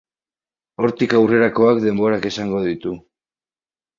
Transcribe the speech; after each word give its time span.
Hortik 0.83 1.11
aurrerakoak, 1.19 1.83
denborak 1.85 2.27
esango 2.31 2.61
ditu. 2.69 2.97